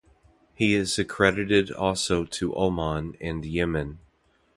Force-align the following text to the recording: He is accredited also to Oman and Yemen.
He 0.55 0.73
is 0.73 0.97
accredited 0.97 1.69
also 1.71 2.25
to 2.25 2.55
Oman 2.57 3.15
and 3.21 3.45
Yemen. 3.45 3.99